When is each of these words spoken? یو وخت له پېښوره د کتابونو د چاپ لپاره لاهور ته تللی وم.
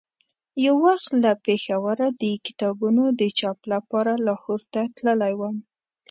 یو 0.65 0.75
وخت 0.85 1.09
له 1.23 1.31
پېښوره 1.45 2.07
د 2.21 2.23
کتابونو 2.45 3.03
د 3.19 3.21
چاپ 3.39 3.59
لپاره 3.73 4.11
لاهور 4.27 4.61
ته 4.73 4.81
تللی 4.95 5.33
وم. 5.39 5.55